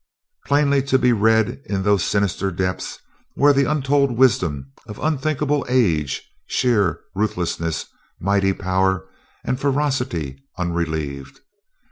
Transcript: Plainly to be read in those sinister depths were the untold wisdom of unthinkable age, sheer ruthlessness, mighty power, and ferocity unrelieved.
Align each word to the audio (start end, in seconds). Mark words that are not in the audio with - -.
Plainly 0.47 0.81
to 0.81 0.97
be 0.97 1.13
read 1.13 1.61
in 1.67 1.83
those 1.83 2.03
sinister 2.03 2.49
depths 2.49 2.97
were 3.35 3.53
the 3.53 3.69
untold 3.69 4.09
wisdom 4.17 4.71
of 4.87 4.97
unthinkable 4.97 5.63
age, 5.69 6.27
sheer 6.47 6.99
ruthlessness, 7.13 7.85
mighty 8.19 8.51
power, 8.53 9.07
and 9.45 9.59
ferocity 9.59 10.41
unrelieved. 10.57 11.41